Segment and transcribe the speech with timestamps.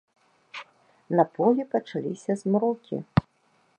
[1.19, 2.97] На полі пачаліся змрокі.